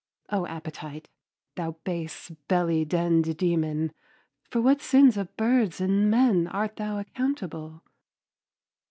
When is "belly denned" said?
2.47-3.37